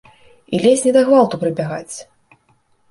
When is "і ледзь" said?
0.53-0.85